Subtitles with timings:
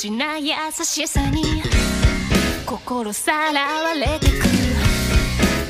[0.00, 1.42] ちな優しさに
[2.64, 4.46] 心さらわれてく。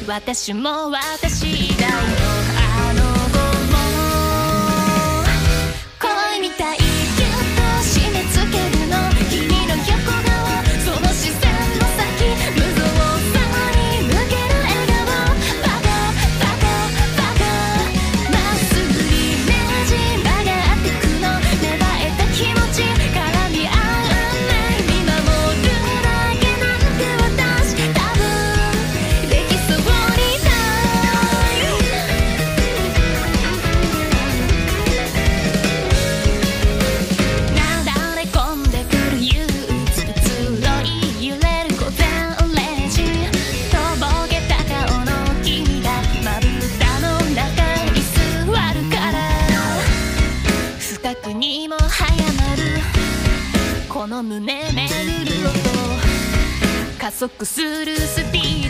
[0.07, 2.30] 私も私だよ。
[54.01, 54.41] この胸
[54.73, 58.70] める音加速するスピー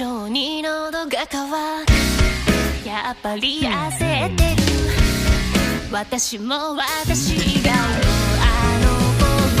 [0.00, 2.88] 症に喉が渇く。
[2.88, 4.62] やっぱり焦ってる。
[5.92, 7.76] 私も私があ
[8.80, 8.88] の
[9.20, 9.28] 子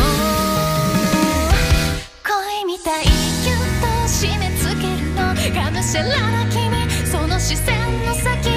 [2.24, 5.20] 恋みたいギュッと締め付けるの。
[5.62, 6.88] がむしゃらな君。
[7.04, 7.76] その視線
[8.06, 8.49] の先